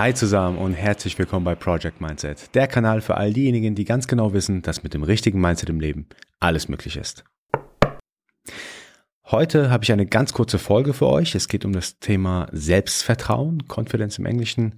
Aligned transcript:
Hi 0.00 0.14
zusammen 0.14 0.56
und 0.56 0.72
herzlich 0.72 1.18
willkommen 1.18 1.44
bei 1.44 1.54
Project 1.54 2.00
Mindset, 2.00 2.54
der 2.54 2.66
Kanal 2.66 3.02
für 3.02 3.18
all 3.18 3.34
diejenigen, 3.34 3.74
die 3.74 3.84
ganz 3.84 4.06
genau 4.06 4.32
wissen, 4.32 4.62
dass 4.62 4.82
mit 4.82 4.94
dem 4.94 5.02
richtigen 5.02 5.38
Mindset 5.38 5.68
im 5.68 5.78
Leben 5.78 6.06
alles 6.38 6.70
möglich 6.70 6.96
ist. 6.96 7.22
Heute 9.26 9.68
habe 9.68 9.84
ich 9.84 9.92
eine 9.92 10.06
ganz 10.06 10.32
kurze 10.32 10.58
Folge 10.58 10.94
für 10.94 11.06
euch. 11.06 11.34
Es 11.34 11.48
geht 11.48 11.66
um 11.66 11.74
das 11.74 11.98
Thema 11.98 12.48
Selbstvertrauen, 12.50 13.64
Confidence 13.68 14.16
im 14.16 14.24
Englischen. 14.24 14.76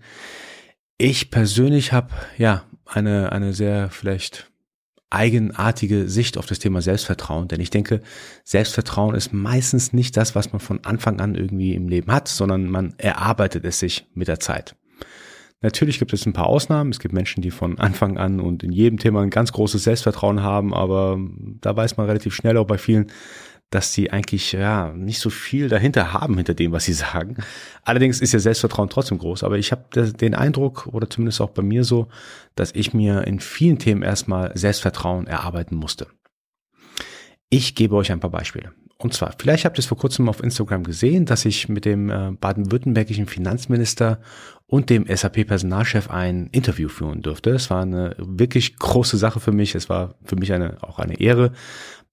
Ich 0.98 1.30
persönlich 1.30 1.92
habe 1.92 2.08
ja 2.36 2.64
eine, 2.84 3.30
eine 3.30 3.52
sehr 3.52 3.90
vielleicht 3.90 4.50
eigenartige 5.08 6.08
Sicht 6.08 6.36
auf 6.36 6.46
das 6.46 6.58
Thema 6.58 6.82
Selbstvertrauen, 6.82 7.46
denn 7.46 7.60
ich 7.60 7.70
denke, 7.70 8.00
Selbstvertrauen 8.42 9.14
ist 9.14 9.32
meistens 9.32 9.92
nicht 9.92 10.16
das, 10.16 10.34
was 10.34 10.50
man 10.50 10.58
von 10.58 10.84
Anfang 10.84 11.20
an 11.20 11.36
irgendwie 11.36 11.74
im 11.74 11.86
Leben 11.86 12.10
hat, 12.10 12.26
sondern 12.26 12.66
man 12.68 12.94
erarbeitet 12.98 13.64
es 13.64 13.78
sich 13.78 14.04
mit 14.14 14.26
der 14.26 14.40
Zeit. 14.40 14.74
Natürlich 15.62 15.98
gibt 15.98 16.12
es 16.12 16.26
ein 16.26 16.32
paar 16.32 16.46
Ausnahmen. 16.46 16.90
Es 16.90 16.98
gibt 16.98 17.14
Menschen, 17.14 17.40
die 17.40 17.50
von 17.50 17.78
Anfang 17.78 18.18
an 18.18 18.40
und 18.40 18.62
in 18.62 18.72
jedem 18.72 18.98
Thema 18.98 19.22
ein 19.22 19.30
ganz 19.30 19.52
großes 19.52 19.84
Selbstvertrauen 19.84 20.42
haben, 20.42 20.74
aber 20.74 21.18
da 21.60 21.76
weiß 21.76 21.96
man 21.96 22.06
relativ 22.06 22.34
schnell 22.34 22.56
auch 22.56 22.66
bei 22.66 22.78
vielen, 22.78 23.06
dass 23.70 23.92
sie 23.92 24.10
eigentlich 24.10 24.52
ja 24.52 24.92
nicht 24.92 25.18
so 25.18 25.30
viel 25.30 25.68
dahinter 25.68 26.12
haben 26.12 26.36
hinter 26.36 26.54
dem, 26.54 26.72
was 26.72 26.84
sie 26.84 26.92
sagen. 26.92 27.38
Allerdings 27.84 28.20
ist 28.20 28.32
ja 28.32 28.38
Selbstvertrauen 28.38 28.90
trotzdem 28.90 29.18
groß, 29.18 29.44
aber 29.44 29.56
ich 29.56 29.72
habe 29.72 30.12
den 30.12 30.34
Eindruck 30.34 30.88
oder 30.88 31.08
zumindest 31.08 31.40
auch 31.40 31.50
bei 31.50 31.62
mir 31.62 31.84
so, 31.84 32.08
dass 32.54 32.72
ich 32.74 32.92
mir 32.92 33.26
in 33.26 33.40
vielen 33.40 33.78
Themen 33.78 34.02
erstmal 34.02 34.52
Selbstvertrauen 34.56 35.26
erarbeiten 35.26 35.76
musste. 35.76 36.08
Ich 37.48 37.74
gebe 37.74 37.96
euch 37.96 38.12
ein 38.12 38.20
paar 38.20 38.30
Beispiele. 38.30 38.72
Und 39.02 39.12
zwar, 39.12 39.34
vielleicht 39.36 39.64
habt 39.64 39.78
ihr 39.78 39.80
es 39.80 39.86
vor 39.86 39.98
kurzem 39.98 40.28
auf 40.28 40.42
Instagram 40.42 40.84
gesehen, 40.84 41.26
dass 41.26 41.44
ich 41.44 41.68
mit 41.68 41.84
dem 41.84 42.08
äh, 42.08 42.30
baden-württembergischen 42.38 43.26
Finanzminister 43.26 44.20
und 44.66 44.90
dem 44.90 45.06
SAP-Personalchef 45.06 46.08
ein 46.08 46.46
Interview 46.52 46.88
führen 46.88 47.20
durfte. 47.20 47.50
Es 47.50 47.68
war 47.68 47.82
eine 47.82 48.14
wirklich 48.18 48.76
große 48.76 49.16
Sache 49.16 49.40
für 49.40 49.50
mich. 49.50 49.74
Es 49.74 49.88
war 49.88 50.14
für 50.24 50.36
mich 50.36 50.52
eine, 50.52 50.80
auch 50.82 51.00
eine 51.00 51.18
Ehre. 51.18 51.50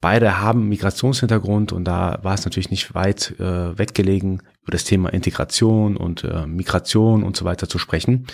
Beide 0.02 0.42
haben 0.42 0.68
Migrationshintergrund 0.68 1.74
und 1.74 1.86
da 1.86 2.18
war 2.24 2.34
es 2.34 2.46
natürlich 2.46 2.72
nicht 2.72 2.96
weit 2.96 3.40
äh, 3.40 3.78
weggelegen, 3.78 4.42
über 4.64 4.72
das 4.72 4.84
Thema 4.84 5.10
Integration 5.14 5.96
und 5.96 6.24
äh, 6.24 6.48
Migration 6.48 7.22
und 7.22 7.38
so 7.38 7.46
weiter 7.46 7.70
zu 7.70 7.78
sprechen. 7.78 8.26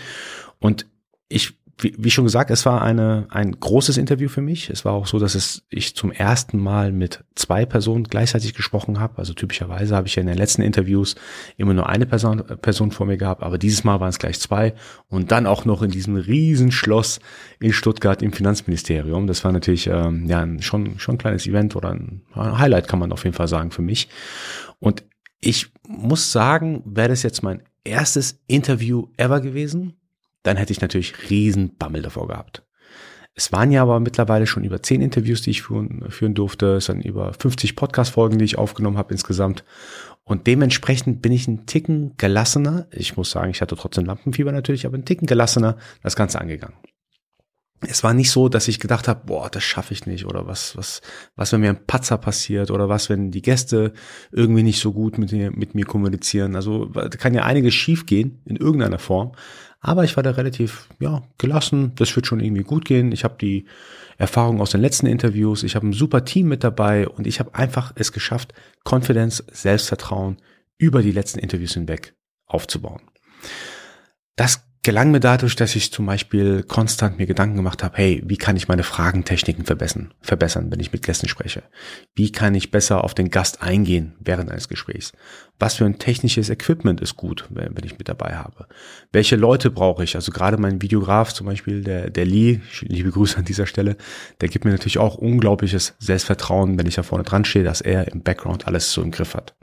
Und 0.59 0.86
ich 1.28 1.58
wie, 1.78 1.94
wie 1.98 2.12
schon 2.12 2.23
gesagt, 2.23 2.52
es 2.52 2.66
war 2.66 2.81
eine, 2.81 3.28
ein 3.30 3.59
großes 3.59 3.98
Interview 3.98 4.30
für 4.30 4.42
mich. 4.42 4.70
Es 4.70 4.86
war 4.86 4.94
auch 4.94 5.08
so, 5.08 5.20
dass 5.20 5.36
es, 5.36 5.64
ich 5.70 5.94
zum 5.95 6.12
ersten 6.12 6.58
Mal 6.58 6.94
mit 6.94 7.26
zwei 7.36 7.66
Personen 7.66 8.06
gleichzeitig 8.06 8.54
gesprochen 8.54 9.00
habe. 9.00 9.18
Also 9.18 9.34
typischerweise 9.34 9.94
habe 9.96 10.08
ich 10.08 10.16
ja 10.16 10.22
in 10.22 10.28
den 10.28 10.38
letzten 10.38 10.62
Interviews 10.62 11.16
immer 11.58 11.73
nur 11.73 11.90
eine 11.90 12.06
Person, 12.06 12.44
Person 12.62 12.92
vor 12.92 13.06
mir 13.06 13.18
gehabt, 13.18 13.44
aber 13.44 13.58
dieses 13.58 13.84
Mal 13.84 14.00
waren 14.00 14.09
es 14.09 14.20
gleich 14.20 14.40
zwei. 14.40 14.73
Und 15.09 15.31
dann 15.31 15.48
auch 15.48 15.66
noch 15.66 15.81
in 15.81 15.92
diesem 15.92 16.16
Riesenschloss 16.16 17.20
in 17.59 17.73
Stuttgart 17.73 18.22
im 18.22 18.31
Finanzministerium. 18.31 19.28
Das 19.28 19.44
war 19.44 19.52
natürlich 19.52 19.88
ähm, 19.88 20.28
ja 20.28 20.48
schon, 20.62 20.98
schon 20.98 21.16
ein 21.16 21.20
kleines 21.20 21.46
Event 21.46 21.76
oder 21.76 21.90
ein, 21.92 22.22
ein 22.34 22.58
Highlight, 22.58 22.88
kann 22.88 23.00
man 23.00 23.12
auf 23.12 23.26
jeden 23.26 23.36
Fall 23.36 23.50
sagen, 23.50 23.72
für 23.72 23.81
mich. 23.81 24.08
Und 24.80 25.03
ich 25.42 25.73
muss 25.86 26.31
sagen, 26.31 26.84
wäre 26.86 27.09
das 27.09 27.22
jetzt 27.22 27.44
mein 27.44 27.64
erstes 27.84 28.40
Interview 28.48 29.09
ever 29.18 29.42
gewesen 29.42 29.98
dann 30.45 30.57
hätte 30.57 30.71
ich 30.71 30.81
natürlich 30.81 31.29
riesen 31.29 31.75
Bammel 31.75 32.01
davor 32.01 32.27
gehabt. 32.27 32.63
Es 33.33 33.51
waren 33.51 33.71
ja 33.71 33.81
aber 33.81 33.99
mittlerweile 33.99 34.47
schon 34.47 34.63
über 34.63 34.81
zehn 34.81 35.01
Interviews, 35.01 35.41
die 35.41 35.49
ich 35.49 35.63
führen, 35.63 36.09
führen 36.09 36.35
durfte. 36.35 36.75
Es 36.75 36.88
waren 36.88 37.01
über 37.01 37.33
50 37.33 37.75
Podcast-Folgen, 37.75 38.38
die 38.38 38.45
ich 38.45 38.57
aufgenommen 38.57 38.97
habe 38.97 39.13
insgesamt. 39.13 39.66
Und 40.23 40.47
dementsprechend 40.47 41.22
bin 41.22 41.34
ich 41.34 41.47
ein 41.47 41.66
Ticken 41.66 42.13
gelassener. 42.17 42.88
Ich 42.91 43.17
muss 43.17 43.31
sagen, 43.31 43.51
ich 43.51 43.61
hatte 43.61 43.75
trotzdem 43.75 44.05
Lampenfieber 44.05 44.53
natürlich, 44.53 44.85
aber 44.85 44.97
ein 44.97 45.05
Ticken 45.05 45.28
gelassener 45.28 45.78
das 46.01 46.16
Ganze 46.16 46.39
angegangen. 46.39 46.78
Es 47.81 48.03
war 48.03 48.13
nicht 48.13 48.31
so, 48.31 48.47
dass 48.47 48.67
ich 48.67 48.79
gedacht 48.79 49.07
habe, 49.07 49.25
boah, 49.25 49.50
das 49.50 49.63
schaffe 49.63 49.94
ich 49.94 50.05
nicht 50.05 50.25
oder 50.25 50.47
was, 50.47 50.78
was, 50.78 51.01
was, 51.35 51.51
wenn 51.51 51.59
mir 51.59 51.69
ein 51.69 51.85
Patzer 51.85 52.17
passiert 52.17 52.72
oder 52.72 52.88
was, 52.89 53.09
wenn 53.09 53.31
die 53.31 53.41
Gäste 53.41 53.94
irgendwie 54.31 54.63
nicht 54.63 54.79
so 54.79 54.94
gut 54.94 55.17
mit 55.17 55.31
mir, 55.31 55.51
mit 55.51 55.75
mir 55.75 55.85
kommunizieren. 55.85 56.55
Also 56.55 56.89
kann 57.19 57.34
ja 57.34 57.44
einiges 57.44 57.73
schiefgehen 57.73 58.41
in 58.45 58.55
irgendeiner 58.55 58.97
Form. 58.97 59.34
Aber 59.80 60.03
ich 60.03 60.16
war 60.16 60.24
da 60.24 60.31
relativ 60.31 60.88
ja, 61.00 61.24
gelassen. 61.38 61.94
Das 61.96 62.16
wird 62.16 62.28
schon 62.28 62.40
irgendwie 62.40 62.63
gut 62.63 62.86
gehen. 62.86 63.12
Ich 63.12 63.24
habe 63.24 63.36
die 63.40 63.66
Erfahrung 64.18 64.62
aus 64.62 64.72
den 64.72 64.81
letzten 64.81 65.08
Interviews. 65.08 65.63
Ich 65.63 65.75
habe 65.75 65.88
ein 65.88 65.94
super 65.94 66.25
Team 66.25 66.47
mit 66.47 66.63
dabei 66.63 67.08
und 67.08 67.28
ich 67.28 67.40
habe 67.40 67.53
einfach 67.53 67.94
es 67.96 68.12
geschafft, 68.12 68.53
Confidence, 68.84 69.44
Selbstvertrauen 69.52 70.38
über 70.78 71.02
die 71.02 71.12
letzten 71.12 71.40
Interviews 71.40 71.74
hinweg 71.74 72.16
aufzubauen. 72.46 73.02
Das 74.35 74.66
gelang 74.85 75.09
mir 75.09 75.19
dadurch, 75.19 75.56
dass 75.56 75.75
ich 75.75 75.91
zum 75.91 76.06
Beispiel 76.06 76.62
konstant 76.62 77.18
mir 77.18 77.25
Gedanken 77.25 77.56
gemacht 77.56 77.81
habe, 77.81 77.97
hey, 77.97 78.22
wie 78.23 78.38
kann 78.38 78.56
ich 78.56 78.68
meine 78.68 78.84
Fragentechniken 78.84 79.66
verbessern, 79.66 80.13
verbessern, 80.22 80.69
wenn 80.69 80.79
ich 80.79 80.94
mit 80.94 81.01
Gästen 81.01 81.28
spreche? 81.28 81.63
Wie 82.13 82.31
kann 82.31 82.53
ich 82.53 82.69
besser 82.69 83.03
auf 83.03 83.16
den 83.16 83.31
Gast 83.31 83.63
eingehen 83.63 84.13
während 84.19 84.51
eines 84.51 84.69
Gesprächs? 84.69 85.12
Was 85.57 85.73
für 85.73 85.85
ein 85.85 85.97
technisches 85.97 86.51
Equipment 86.51 87.01
ist 87.01 87.16
gut, 87.16 87.47
wenn 87.50 87.84
ich 87.84 87.97
mit 87.97 88.09
dabei 88.09 88.35
habe? 88.35 88.68
Welche 89.12 89.38
Leute 89.38 89.72
brauche 89.72 90.03
ich? 90.03 90.16
Also 90.16 90.31
gerade 90.31 90.57
mein 90.57 90.84
Videograf 90.84 91.34
zum 91.34 91.47
Beispiel, 91.47 91.84
der, 91.84 92.12
der 92.12 92.25
Lee, 92.25 92.62
liebe 92.81 93.09
Grüße 93.09 93.40
an 93.40 93.46
dieser 93.46 93.66
Stelle, 93.66 93.97
der 94.40 94.50
gibt 94.50 94.66
mir 94.66 94.72
natürlich 94.72 95.00
auch 95.00 95.16
unglaubliches 95.16 95.96
Selbstvertrauen, 95.97 96.78
wenn 96.78 96.85
ich 96.85 96.96
da 96.96 97.02
vorne 97.02 97.23
dran 97.23 97.44
stehe, 97.44 97.66
dass 97.66 97.81
er 97.81 98.12
im 98.12 98.22
Background 98.22 98.67
alles 98.67 98.91
so 98.91 99.02
im 99.02 99.09
Griff 99.09 99.34
hat. 99.34 99.56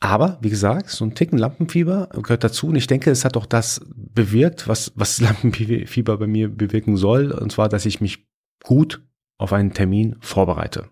Aber 0.00 0.38
wie 0.40 0.50
gesagt, 0.50 0.90
so 0.90 1.04
ein 1.04 1.14
Ticken 1.14 1.38
Lampenfieber 1.38 2.08
gehört 2.22 2.44
dazu 2.44 2.68
und 2.68 2.76
ich 2.76 2.86
denke, 2.86 3.10
es 3.10 3.24
hat 3.24 3.36
auch 3.36 3.46
das 3.46 3.80
bewirkt, 3.94 4.68
was, 4.68 4.92
was 4.94 5.20
Lampenfieber 5.20 6.16
bei 6.18 6.26
mir 6.26 6.48
bewirken 6.48 6.96
soll, 6.96 7.32
und 7.32 7.50
zwar, 7.50 7.68
dass 7.68 7.86
ich 7.86 8.00
mich 8.00 8.26
gut 8.62 9.02
auf 9.38 9.52
einen 9.52 9.72
Termin 9.72 10.16
vorbereite. 10.20 10.88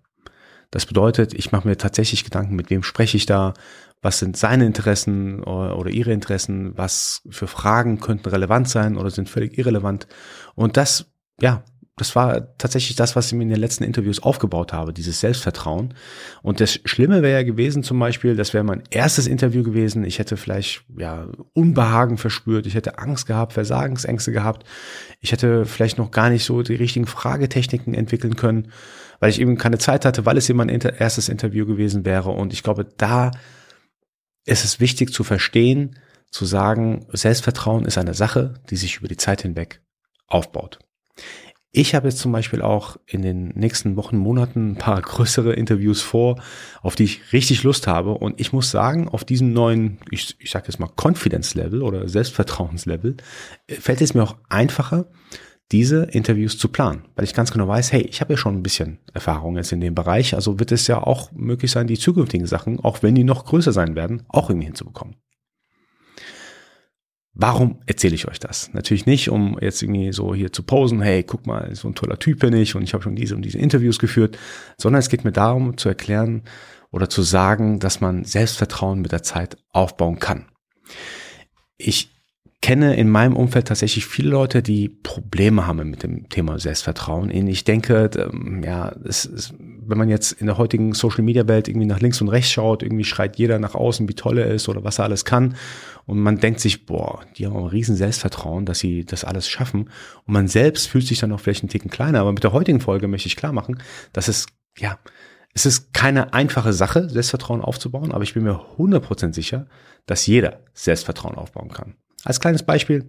Das 0.71 0.87
bedeutet, 0.87 1.35
ich 1.35 1.53
mache 1.53 1.69
mir 1.69 1.77
tatsächlich 1.77 2.25
Gedanken, 2.25 2.57
mit 2.57 2.71
wem 2.71 2.83
spreche 2.83 3.17
ich 3.17 3.27
da, 3.27 3.55
was 4.03 4.19
sind 4.19 4.37
seine 4.37 4.67
Interessen 4.67 5.43
oder, 5.43 5.79
oder 5.79 5.91
ihre 5.91 6.13
Interessen, 6.13 6.77
was 6.77 7.23
für 7.31 7.47
Fragen 7.47 8.01
könnten 8.01 8.29
relevant 8.29 8.69
sein 8.69 8.97
oder 8.97 9.11
sind 9.11 9.29
völlig 9.29 9.57
irrelevant. 9.57 10.07
Und 10.55 10.77
das, 10.77 11.13
ja, 11.41 11.63
das 11.99 12.15
war 12.15 12.55
tatsächlich 12.59 12.95
das, 12.95 13.17
was 13.17 13.29
ich 13.29 13.33
mir 13.33 13.45
in 13.45 13.49
den 13.49 13.59
letzten 13.59 13.83
Interviews 13.83 14.23
aufgebaut 14.23 14.75
habe, 14.75 14.93
dieses 14.93 15.21
Selbstvertrauen. 15.21 15.95
Und 16.43 16.61
das 16.61 16.79
Schlimme 16.85 17.23
wäre 17.23 17.41
ja 17.41 17.43
gewesen 17.43 17.83
zum 17.83 17.99
Beispiel, 17.99 18.37
das 18.37 18.53
wäre 18.53 18.65
mein 18.65 18.83
erstes 18.91 19.27
Interview 19.27 19.63
gewesen. 19.63 20.05
Ich 20.05 20.19
hätte 20.19 20.37
vielleicht 20.37 20.85
ja 20.99 21.27
Unbehagen 21.55 22.19
verspürt, 22.19 22.67
ich 22.67 22.75
hätte 22.75 22.99
Angst 22.99 23.27
gehabt, 23.27 23.55
Versagensängste 23.55 24.31
gehabt. 24.31 24.67
Ich 25.21 25.33
hätte 25.33 25.65
vielleicht 25.65 25.97
noch 25.97 26.11
gar 26.11 26.29
nicht 26.29 26.45
so 26.45 26.61
die 26.61 26.75
richtigen 26.75 27.07
Fragetechniken 27.07 27.95
entwickeln 27.95 28.37
können, 28.37 28.73
weil 29.19 29.31
ich 29.31 29.41
eben 29.41 29.57
keine 29.57 29.79
Zeit 29.79 30.05
hatte, 30.05 30.27
weil 30.27 30.37
es 30.37 30.51
eben 30.51 30.59
mein 30.59 30.69
erstes 30.69 31.31
Interview 31.31 31.65
gewesen 31.65 32.05
wäre. 32.05 32.29
Und 32.29 32.53
ich 32.53 32.63
glaube, 32.63 32.85
da 32.85 33.31
ist 34.45 34.67
es 34.67 34.81
wichtig 34.81 35.15
zu 35.15 35.25
verstehen, 35.25 35.99
zu 36.31 36.45
sagen, 36.45 37.07
Selbstvertrauen 37.13 37.87
ist 37.87 37.97
eine 37.97 38.13
Sache, 38.13 38.61
die 38.69 38.77
sich 38.77 38.99
über 38.99 39.09
die 39.09 39.17
Zeit 39.17 39.41
hinweg 39.41 39.81
aufbaut. 40.27 40.79
Ich 41.79 41.95
habe 41.95 42.09
jetzt 42.09 42.21
zum 42.21 42.33
Beispiel 42.33 42.63
auch 42.63 42.97
in 43.05 43.21
den 43.21 43.49
nächsten 43.49 43.97
Wochen, 43.97 44.17
Monaten 44.17 44.71
ein 44.71 44.77
paar 44.77 45.03
größere 45.03 45.53
Interviews 45.53 46.01
vor, 46.01 46.41
auf 46.81 46.97
die 46.97 47.05
ich 47.05 47.35
richtig 47.35 47.65
Lust 47.65 47.87
habe. 47.87 48.13
Und 48.13 48.41
ich 48.41 48.55
muss 48.55 48.71
sagen, 48.71 49.11
auf 49.11 49.25
diesem 49.25 49.53
neuen, 49.53 49.99
ich, 50.11 50.37
ich 50.39 50.51
sage 50.51 50.69
jetzt 50.69 50.81
mal 50.81 50.89
Confidence-Level 50.97 51.83
oder 51.83 52.09
Selbstvertrauenslevel, 52.09 53.19
äh, 53.67 53.75
fällt 53.75 54.01
es 54.01 54.15
mir 54.15 54.23
auch 54.23 54.37
einfacher, 54.49 55.11
diese 55.71 56.05
Interviews 56.05 56.57
zu 56.57 56.69
planen, 56.69 57.05
weil 57.15 57.27
ich 57.27 57.35
ganz 57.35 57.53
genau 57.53 57.69
weiß, 57.69 57.93
hey, 57.93 58.07
ich 58.09 58.23
habe 58.23 58.33
ja 58.33 58.37
schon 58.39 58.55
ein 58.55 58.63
bisschen 58.63 59.01
Erfahrung 59.13 59.59
jetzt 59.59 59.73
in 59.73 59.83
dem 59.83 59.95
Bereich, 59.95 60.35
also 60.35 60.59
wird 60.59 60.73
es 60.73 60.87
ja 60.87 61.03
auch 61.03 61.31
möglich 61.33 61.73
sein, 61.73 61.89
die 61.89 61.99
zukünftigen 61.99 62.47
Sachen, 62.47 62.81
auch 62.81 63.03
wenn 63.03 63.15
die 63.15 63.25
noch 63.25 63.45
größer 63.45 63.73
sein 63.73 63.97
werden, 63.97 64.23
auch 64.29 64.49
irgendwie 64.49 64.69
hinzubekommen. 64.69 65.17
Warum 67.39 67.81
erzähle 67.85 68.15
ich 68.15 68.27
euch 68.27 68.41
das? 68.41 68.73
Natürlich 68.73 69.05
nicht, 69.05 69.29
um 69.29 69.59
jetzt 69.61 69.83
irgendwie 69.83 70.11
so 70.11 70.35
hier 70.35 70.55
zu 70.55 70.63
posen, 70.63 71.03
hey, 71.03 71.23
guck 71.23 71.47
mal, 71.47 71.75
so 71.75 71.87
ein 71.87 71.95
toller 71.95 72.19
Typ 72.19 72.39
bin 72.39 72.55
ich 72.55 72.75
und 72.75 72.83
ich 72.83 72.95
habe 72.95 73.05
schon 73.05 73.15
diese 73.15 73.37
und 73.37 73.43
diese 73.43 73.59
Interviews 73.59 73.99
geführt, 73.99 74.39
sondern 74.79 75.01
es 75.01 75.11
geht 75.11 75.23
mir 75.23 75.33
darum 75.33 75.77
zu 75.77 75.91
erklären 75.91 76.45
oder 76.91 77.11
zu 77.11 77.21
sagen, 77.21 77.79
dass 77.79 78.01
man 78.01 78.25
Selbstvertrauen 78.25 79.03
mit 79.03 79.13
der 79.13 79.23
Zeit 79.23 79.59
aufbauen 79.71 80.19
kann. 80.19 80.47
Ich 81.77 82.16
kenne 82.67 82.97
in 82.97 83.09
meinem 83.09 83.37
Umfeld 83.37 83.69
tatsächlich 83.69 84.07
viele 84.07 84.31
Leute, 84.31 84.61
die 84.61 84.89
Probleme 84.89 85.69
haben 85.69 85.89
mit 85.89 86.03
dem 86.03 86.29
Thema 86.29 86.59
Selbstvertrauen. 86.59 87.31
Ich 87.31 87.63
denke, 87.63 88.11
ähm, 88.17 88.65
ja, 88.65 88.93
es 89.05 89.25
ist, 89.25 89.55
wenn 89.61 89.97
man 89.97 90.09
jetzt 90.09 90.33
in 90.33 90.47
der 90.47 90.59
heutigen 90.59 90.93
Social 90.93 91.23
Media 91.23 91.47
Welt 91.47 91.69
irgendwie 91.69 91.87
nach 91.87 92.01
links 92.01 92.21
und 92.21 92.29
rechts 92.29 92.51
schaut, 92.51 92.83
irgendwie 92.83 93.05
schreit 93.05 93.37
jeder 93.37 93.61
nach 93.61 93.77
außen, 93.77 94.09
wie 94.09 94.15
toll 94.15 94.39
er 94.39 94.49
ist 94.49 94.69
oder 94.69 94.83
was 94.83 94.99
er 94.99 95.05
alles 95.05 95.25
kann. 95.25 95.55
Und 96.07 96.19
man 96.19 96.41
denkt 96.41 96.59
sich, 96.59 96.87
boah, 96.87 97.21
die 97.37 97.47
haben 97.47 97.57
ein 97.57 97.67
riesen 97.67 97.95
Selbstvertrauen, 97.95 98.67
dass 98.67 98.81
sie 98.81 99.05
das 99.05 99.23
alles 99.23 99.49
schaffen. 99.49 99.83
Und 100.25 100.35
man 100.35 100.49
selbst 100.49 100.89
fühlt 100.89 101.07
sich 101.07 101.21
dann 101.21 101.31
auch 101.31 101.39
vielleicht 101.39 101.63
einen 101.63 101.71
Ticken 101.71 101.93
kleiner. 101.93 102.19
Aber 102.19 102.33
mit 102.33 102.43
der 102.43 102.53
heutigen 102.53 102.81
Folge 102.81 103.07
möchte 103.07 103.29
ich 103.29 103.37
klar 103.37 103.53
machen, 103.53 103.81
dass 104.13 104.27
es, 104.27 104.47
ja, 104.77 104.99
Es 105.55 105.67
ist 105.67 105.93
keine 105.95 106.35
einfache 106.35 106.73
Sache, 106.73 107.09
Selbstvertrauen 107.09 107.61
aufzubauen, 107.61 108.11
aber 108.11 108.25
ich 108.25 108.35
bin 108.35 108.43
mir 108.43 108.61
100% 108.77 109.35
sicher, 109.35 109.69
dass 110.07 110.27
jeder 110.27 110.65
Selbstvertrauen 110.75 111.37
aufbauen 111.37 111.69
kann. 111.69 111.95
Als 112.27 112.41
kleines 112.41 112.65
Beispiel, 112.65 113.09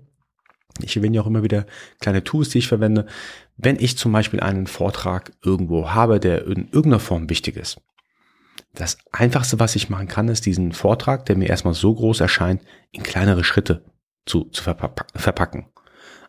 ich 0.79 0.95
erwähne 0.95 1.15
ja 1.15 1.23
auch 1.23 1.27
immer 1.27 1.41
wieder 1.41 1.65
kleine 1.99 2.23
Tools, 2.23 2.49
die 2.49 2.59
ich 2.59 2.67
verwende. 2.67 3.07
Wenn 3.57 3.79
ich 3.79 3.97
zum 3.97 4.11
Beispiel 4.11 4.39
einen 4.39 4.67
Vortrag 4.67 5.31
irgendwo 5.43 5.89
habe, 5.89 6.19
der 6.19 6.45
in 6.45 6.65
irgendeiner 6.65 6.99
Form 6.99 7.27
wichtig 7.27 7.57
ist. 7.57 7.81
Das 8.75 8.99
einfachste, 9.11 9.59
was 9.59 9.75
ich 9.75 9.89
machen 9.89 10.07
kann, 10.07 10.27
ist 10.27 10.45
diesen 10.45 10.71
Vortrag, 10.71 11.25
der 11.25 11.35
mir 11.35 11.49
erstmal 11.49 11.73
so 11.73 11.95
groß 11.95 12.19
erscheint, 12.19 12.61
in 12.91 13.01
kleinere 13.01 13.43
Schritte 13.43 13.83
zu, 14.27 14.43
zu 14.51 14.61
verpacken. 14.61 15.65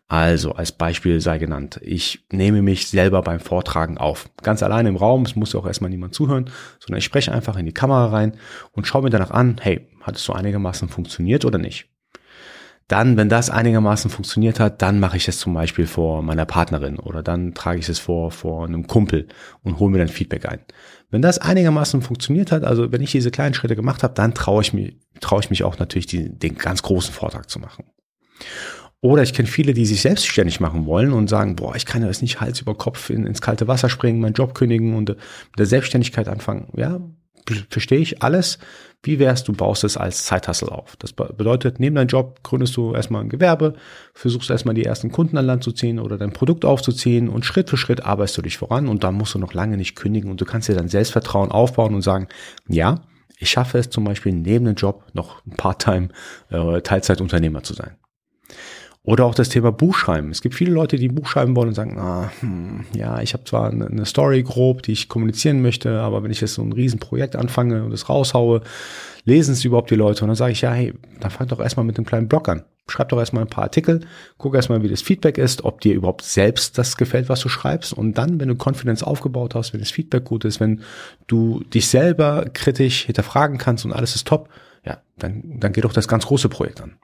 Also 0.07 0.53
als 0.53 0.73
Beispiel 0.73 1.21
sei 1.21 1.37
genannt, 1.37 1.79
ich 1.83 2.25
nehme 2.33 2.63
mich 2.63 2.89
selber 2.89 3.21
beim 3.21 3.41
Vortragen 3.41 3.99
auf. 3.99 4.31
Ganz 4.43 4.63
alleine 4.63 4.89
im 4.89 4.97
Raum, 4.97 5.27
es 5.27 5.37
muss 5.37 5.55
auch 5.55 5.67
erstmal 5.67 5.91
niemand 5.91 6.15
zuhören, 6.15 6.49
sondern 6.79 7.01
ich 7.01 7.05
spreche 7.05 7.33
einfach 7.33 7.59
in 7.59 7.67
die 7.67 7.75
Kamera 7.75 8.07
rein 8.07 8.39
und 8.73 8.87
schaue 8.87 9.03
mir 9.03 9.11
danach 9.11 9.31
an, 9.31 9.59
hey, 9.61 9.87
hat 10.01 10.17
es 10.17 10.25
so 10.25 10.33
einigermaßen 10.33 10.89
funktioniert 10.89 11.45
oder 11.45 11.59
nicht? 11.59 11.88
Dann, 12.89 13.19
wenn 13.19 13.29
das 13.29 13.51
einigermaßen 13.51 14.11
funktioniert 14.11 14.59
hat, 14.61 14.81
dann 14.81 14.99
mache 14.99 15.19
ich 15.19 15.29
es 15.29 15.39
zum 15.39 15.53
Beispiel 15.53 15.87
vor 15.87 16.23
meiner 16.23 16.47
Partnerin 16.47 16.99
oder 16.99 17.23
dann 17.23 17.53
trage 17.53 17.79
ich 17.79 17.89
es 17.89 17.99
vor, 17.99 18.31
vor 18.31 18.65
einem 18.65 18.87
Kumpel 18.87 19.29
und 19.63 19.79
hole 19.79 19.93
mir 19.93 19.99
dann 19.99 20.09
Feedback 20.09 20.47
ein. 20.47 20.61
Wenn 21.11 21.21
das 21.21 21.39
einigermaßen 21.39 22.01
funktioniert 22.01 22.51
hat, 22.51 22.65
also 22.65 22.91
wenn 22.91 23.03
ich 23.03 23.13
diese 23.13 23.31
kleinen 23.31 23.55
Schritte 23.55 23.77
gemacht 23.77 24.03
habe, 24.03 24.15
dann 24.15 24.33
traue 24.33 24.63
ich 24.63 24.73
mich, 24.73 24.97
traue 25.21 25.41
ich 25.41 25.51
mich 25.51 25.65
auch 25.65 25.79
natürlich 25.79 26.07
die, 26.07 26.31
den 26.31 26.57
ganz 26.57 26.83
großen 26.83 27.13
Vortrag 27.13 27.51
zu 27.51 27.59
machen. 27.59 27.85
Oder 29.01 29.23
ich 29.23 29.33
kenne 29.33 29.49
viele, 29.49 29.75
die 29.75 29.87
sich 29.87 30.01
selbstständig 30.01 30.59
machen 30.59 30.87
wollen 30.87 31.13
und 31.13 31.29
sagen, 31.29 31.57
boah, 31.57 31.77
ich 31.77 31.87
kann 31.87 32.03
das 32.03 32.21
nicht 32.21 32.41
Hals 32.41 32.61
über 32.61 32.75
Kopf 32.75 33.11
in, 33.11 33.27
ins 33.27 33.41
kalte 33.41 33.69
Wasser 33.69 33.89
springen, 33.89 34.21
meinen 34.21 34.33
Job 34.33 34.55
kündigen 34.55 34.95
und 34.95 35.11
mit 35.11 35.19
der 35.59 35.67
Selbstständigkeit 35.67 36.27
anfangen. 36.27 36.69
Ja, 36.77 37.01
verstehe 37.71 37.99
ich 37.99 38.23
alles. 38.23 38.59
Wie 39.03 39.19
wär's, 39.21 39.45
du 39.45 39.53
baust 39.53 39.85
es 39.85 39.97
als 39.97 40.25
Zeithassel 40.25 40.69
auf? 40.71 40.97
Das 40.97 41.13
bedeutet, 41.13 41.79
neben 41.79 41.95
deinem 41.95 42.09
Job 42.09 42.43
gründest 42.43 42.77
du 42.77 42.95
erstmal 42.95 43.23
ein 43.23 43.29
Gewerbe, 43.29 43.75
versuchst 44.13 44.51
erstmal 44.51 44.75
die 44.75 44.85
ersten 44.85 45.13
Kunden 45.13 45.39
an 45.39 45.47
Land 45.47 45.63
zu 45.63 45.71
ziehen 45.71 46.01
oder 46.01 46.19
dein 46.19 46.33
Produkt 46.33 46.65
aufzuziehen 46.65 47.29
und 47.29 47.45
Schritt 47.45 47.71
für 47.71 47.77
Schritt 47.77 48.05
arbeitest 48.05 48.39
du 48.39 48.43
dich 48.43 48.59
voran 48.59 48.89
und 48.89 49.05
dann 49.05 49.15
musst 49.15 49.35
du 49.35 49.39
noch 49.39 49.55
lange 49.55 49.77
nicht 49.77 49.95
kündigen 49.95 50.31
und 50.31 50.41
du 50.41 50.45
kannst 50.45 50.69
dir 50.69 50.75
dann 50.75 50.89
Selbstvertrauen 50.89 51.53
aufbauen 51.53 51.95
und 51.95 52.03
sagen, 52.03 52.27
ja, 52.69 53.03
ich 53.39 53.51
schaffe 53.51 53.79
es 53.79 53.89
zum 53.89 54.03
Beispiel 54.03 54.33
neben 54.33 54.65
dem 54.65 54.75
Job 54.75 55.05
noch 55.13 55.45
ein 55.47 55.53
Part-Time 55.53 56.09
äh, 56.51 56.81
Teilzeitunternehmer 56.81 57.63
zu 57.63 57.75
sein. 57.75 57.97
Oder 59.09 59.25
auch 59.25 59.35
das 59.35 59.49
Thema 59.49 59.73
Buchschreiben. 59.73 60.31
Es 60.31 60.43
gibt 60.43 60.55
viele 60.55 60.71
Leute, 60.71 60.97
die 60.97 61.09
Buch 61.09 61.27
schreiben 61.27 61.57
wollen 61.57 61.69
und 61.69 61.75
sagen, 61.75 61.99
ah, 61.99 62.31
hm, 62.41 62.85
ja, 62.95 63.23
ich 63.23 63.33
habe 63.33 63.43
zwar 63.45 63.71
eine 63.71 64.05
Story 64.05 64.43
grob, 64.43 64.83
die 64.83 64.93
ich 64.93 65.09
kommunizieren 65.09 65.63
möchte, 65.63 66.01
aber 66.01 66.23
wenn 66.23 66.31
ich 66.31 66.43
jetzt 66.43 66.53
so 66.53 66.63
ein 66.63 66.75
Riesenprojekt 66.75 67.35
anfange 67.35 67.85
und 67.85 67.93
es 67.93 68.11
raushaue, 68.11 68.61
lesen 69.25 69.53
es 69.53 69.65
überhaupt 69.65 69.91
die 69.91 69.95
Leute? 69.95 70.25
Und 70.25 70.29
dann 70.29 70.37
sage 70.37 70.53
ich, 70.53 70.61
ja, 70.61 70.73
hey, 70.73 70.93
dann 71.21 71.31
fang 71.31 71.47
doch 71.49 71.59
erstmal 71.59 71.87
mit 71.87 71.97
einem 71.97 72.05
kleinen 72.05 72.29
Blog 72.29 72.51
an. 72.51 72.65
Schreib 72.87 73.09
doch 73.09 73.19
erstmal 73.19 73.45
ein 73.45 73.49
paar 73.49 73.65
Artikel, 73.65 74.01
guck 74.37 74.55
erstmal, 74.55 74.83
wie 74.83 74.89
das 74.89 75.01
Feedback 75.01 75.39
ist, 75.39 75.65
ob 75.65 75.81
dir 75.81 75.95
überhaupt 75.95 76.21
selbst 76.21 76.77
das 76.77 76.99
gefällt, 76.99 77.31
was 77.31 77.41
du 77.41 77.49
schreibst. 77.49 77.95
Und 77.95 78.19
dann, 78.19 78.39
wenn 78.39 78.49
du 78.49 78.57
Confidence 78.63 79.03
aufgebaut 79.03 79.55
hast, 79.55 79.73
wenn 79.73 79.81
das 79.81 79.91
Feedback 79.91 80.25
gut 80.25 80.45
ist, 80.45 80.61
wenn 80.61 80.83
du 81.27 81.65
dich 81.73 81.89
selber 81.89 82.45
kritisch 82.53 83.07
hinterfragen 83.07 83.57
kannst 83.57 83.87
und 83.87 83.95
alles 83.95 84.15
ist 84.17 84.27
top, 84.27 84.51
ja, 84.85 84.99
dann, 85.17 85.61
dann 85.61 85.73
geh 85.73 85.81
doch 85.81 85.95
das 85.95 86.09
ganz 86.09 86.27
große 86.27 86.51
Projekt 86.51 86.83
an. 86.83 86.99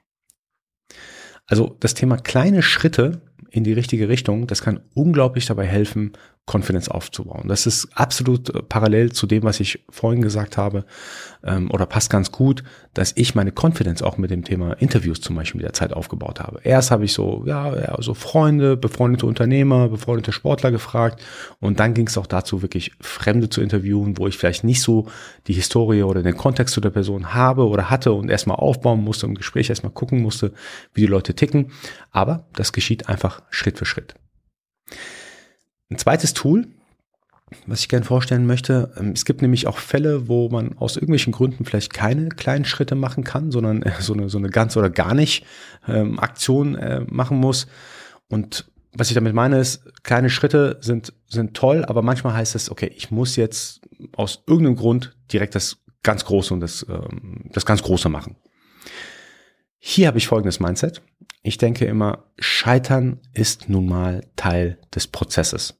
Also 1.47 1.75
das 1.79 1.93
Thema 1.93 2.17
kleine 2.17 2.61
Schritte 2.61 3.21
in 3.51 3.63
die 3.63 3.73
richtige 3.73 4.09
Richtung, 4.09 4.47
das 4.47 4.61
kann 4.61 4.81
unglaublich 4.93 5.45
dabei 5.45 5.65
helfen, 5.65 6.13
Confidence 6.47 6.89
aufzubauen. 6.89 7.47
Das 7.47 7.65
ist 7.65 7.87
absolut 7.95 8.53
äh, 8.53 8.61
parallel 8.61 9.11
zu 9.11 9.25
dem, 9.25 9.43
was 9.43 9.59
ich 9.59 9.83
vorhin 9.89 10.21
gesagt 10.21 10.57
habe, 10.57 10.85
ähm, 11.43 11.71
oder 11.71 11.87
passt 11.87 12.11
ganz 12.11 12.31
gut, 12.31 12.63
dass 12.93 13.13
ich 13.15 13.33
meine 13.33 13.51
Confidence 13.51 14.03
auch 14.03 14.17
mit 14.17 14.29
dem 14.29 14.43
Thema 14.43 14.73
Interviews 14.73 15.21
zum 15.21 15.35
Beispiel 15.35 15.59
mit 15.59 15.65
der 15.65 15.73
Zeit 15.73 15.91
aufgebaut 15.91 16.39
habe. 16.39 16.59
Erst 16.63 16.91
habe 16.91 17.03
ich 17.03 17.13
so, 17.13 17.43
ja, 17.47 17.75
ja 17.75 17.95
so 17.99 18.13
Freunde, 18.13 18.77
befreundete 18.77 19.25
Unternehmer, 19.25 19.89
befreundete 19.89 20.31
Sportler 20.31 20.69
gefragt 20.69 21.21
und 21.59 21.79
dann 21.79 21.95
ging 21.95 22.07
es 22.07 22.17
auch 22.17 22.27
dazu, 22.27 22.61
wirklich 22.61 22.91
Fremde 23.01 23.49
zu 23.49 23.61
interviewen, 23.61 24.17
wo 24.19 24.27
ich 24.27 24.37
vielleicht 24.37 24.63
nicht 24.63 24.81
so 24.81 25.07
die 25.47 25.53
Historie 25.53 26.03
oder 26.03 26.21
den 26.21 26.37
Kontext 26.37 26.75
zu 26.75 26.81
der 26.81 26.91
Person 26.91 27.33
habe 27.33 27.67
oder 27.67 27.89
hatte 27.89 28.11
und 28.13 28.29
erstmal 28.29 28.57
aufbauen 28.57 29.03
musste, 29.03 29.25
im 29.25 29.33
Gespräch 29.33 29.69
erstmal 29.69 29.93
gucken 29.93 30.21
musste, 30.21 30.53
wie 30.93 31.01
die 31.01 31.07
Leute 31.07 31.33
ticken. 31.33 31.71
Aber 32.11 32.45
das 32.53 32.71
geschieht 32.71 33.09
einfach 33.09 33.41
Schritt 33.49 33.79
für 33.79 33.85
Schritt. 33.85 34.13
Ein 35.89 35.97
zweites 35.97 36.33
Tool, 36.33 36.67
was 37.67 37.81
ich 37.81 37.89
gerne 37.89 38.05
vorstellen 38.05 38.47
möchte, 38.47 38.93
ähm, 38.97 39.11
es 39.11 39.25
gibt 39.25 39.41
nämlich 39.41 39.67
auch 39.67 39.77
Fälle, 39.77 40.27
wo 40.27 40.49
man 40.49 40.77
aus 40.77 40.95
irgendwelchen 40.95 41.31
Gründen 41.31 41.65
vielleicht 41.65 41.93
keine 41.93 42.29
kleinen 42.29 42.65
Schritte 42.65 42.95
machen 42.95 43.23
kann, 43.23 43.51
sondern 43.51 43.83
so 43.99 44.13
eine, 44.13 44.29
so 44.29 44.37
eine 44.37 44.49
ganz 44.49 44.75
oder 44.77 44.89
gar 44.89 45.13
nicht 45.13 45.45
ähm, 45.87 46.19
Aktion 46.19 46.75
äh, 46.75 47.01
machen 47.01 47.37
muss. 47.37 47.67
Und 48.29 48.71
was 48.93 49.09
ich 49.09 49.13
damit 49.15 49.33
meine 49.33 49.59
ist, 49.59 49.83
kleine 50.03 50.29
Schritte 50.29 50.77
sind, 50.81 51.13
sind 51.27 51.53
toll, 51.55 51.85
aber 51.85 52.01
manchmal 52.01 52.33
heißt 52.33 52.55
es, 52.55 52.71
okay, 52.71 52.91
ich 52.95 53.11
muss 53.11 53.35
jetzt 53.35 53.81
aus 54.15 54.43
irgendeinem 54.47 54.77
Grund 54.77 55.15
direkt 55.31 55.53
das 55.53 55.77
ganz 56.01 56.25
Große 56.25 56.53
und 56.53 56.61
das, 56.61 56.85
ähm, 56.89 57.49
das 57.51 57.65
ganz 57.65 57.83
Große 57.83 58.09
machen. 58.09 58.37
Hier 59.87 60.07
habe 60.07 60.17
ich 60.17 60.25
folgendes 60.25 60.59
Mindset. 60.59 61.03
Ich 61.43 61.59
denke 61.59 61.85
immer, 61.85 62.23
Scheitern 62.39 63.19
ist 63.35 63.69
nun 63.69 63.85
mal 63.85 64.25
Teil 64.35 64.79
des 64.95 65.05
Prozesses. 65.05 65.75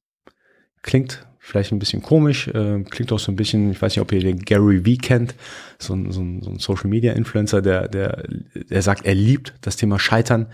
Klingt 0.84 1.26
vielleicht 1.40 1.72
ein 1.72 1.80
bisschen 1.80 2.04
komisch, 2.04 2.48
äh, 2.50 2.84
klingt 2.84 3.12
auch 3.12 3.18
so 3.18 3.32
ein 3.32 3.36
bisschen, 3.36 3.72
ich 3.72 3.82
weiß 3.82 3.94
nicht, 3.96 4.02
ob 4.02 4.12
ihr 4.12 4.20
den 4.20 4.38
Gary 4.38 4.86
Vee 4.86 4.98
kennt, 4.98 5.34
so 5.80 5.96
ein, 5.96 6.12
so 6.12 6.24
so 6.42 6.52
ein 6.52 6.60
Social 6.60 6.88
Media 6.88 7.14
Influencer, 7.14 7.64
der, 7.64 7.88
der, 7.88 8.28
der 8.54 8.84
sagt, 8.84 9.08
er 9.08 9.16
liebt 9.16 9.56
das 9.62 9.76
Thema 9.76 9.98
Scheitern. 9.98 10.52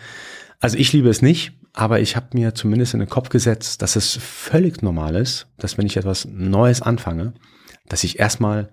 Also 0.62 0.78
ich 0.78 0.94
liebe 0.94 1.10
es 1.10 1.22
nicht, 1.22 1.52
aber 1.74 2.00
ich 2.00 2.16
habe 2.16 2.28
mir 2.32 2.56
zumindest 2.56 2.94
in 2.94 3.02
den 3.02 3.10
Kopf 3.10 3.28
gesetzt, 3.28 3.82
dass 3.82 3.98
es 3.98 4.16
völlig 4.16 4.82
normal 4.82 5.18
ist, 5.18 5.48
dass 5.58 5.78
wenn 5.78 5.88
ich 5.88 5.98
etwas 5.98 6.24
Neues 6.24 6.82
anfange, 6.82 7.34
dass 7.90 8.06
ich 8.06 8.18
erstmal 8.18 8.72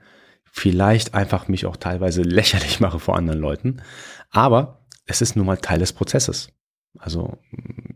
vielleicht 0.59 1.15
einfach 1.15 1.49
mich 1.49 1.67
auch 1.67 1.77
teilweise 1.77 2.23
lächerlich 2.23 2.81
mache 2.81 2.99
vor 2.99 3.17
anderen 3.17 3.41
Leuten. 3.41 3.83
Aber 4.31 4.81
es 5.07 5.23
ist 5.23 5.37
nun 5.37 5.47
mal 5.47 5.57
Teil 5.57 5.79
des 5.79 5.93
Prozesses. 5.93 6.51
Also 6.99 7.39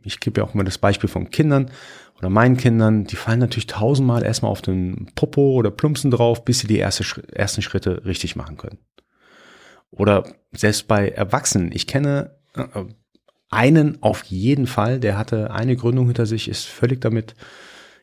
ich 0.03 0.21
gebe 0.21 0.41
ja 0.41 0.47
auch 0.47 0.55
immer 0.55 0.65
das 0.65 0.79
Beispiel 0.79 1.09
von 1.09 1.31
Kindern 1.31 1.71
oder 2.19 2.31
meinen 2.31 2.57
Kindern, 2.57 3.05
die 3.05 3.17
fallen 3.17 3.41
natürlich 3.41 3.67
tausendmal 3.67 4.23
erstmal 4.23 4.53
auf 4.53 4.63
den 4.63 5.11
Popo 5.15 5.55
oder 5.55 5.71
Plumpsen 5.71 6.11
drauf, 6.11 6.45
bis 6.45 6.61
sie 6.61 6.67
die 6.67 6.79
erste, 6.79 7.05
ersten 7.33 7.63
Schritte 7.63 8.05
richtig 8.05 8.37
machen 8.37 8.57
können. 8.57 8.79
Oder 9.91 10.25
selbst 10.53 10.89
bei 10.89 11.09
Erwachsenen. 11.09 11.73
Ich 11.73 11.87
kenne 11.87 12.37
äh, 12.55 12.85
einen 13.51 14.03
auf 14.03 14.25
jeden 14.25 14.67
Fall, 14.67 15.01
der 15.01 15.19
hatte 15.19 15.51
eine 15.51 15.77
Gründung 15.77 16.07
hinter 16.07 16.27
sich, 16.27 16.49
ist 16.49 16.65
völlig 16.65 17.01
damit, 17.01 17.35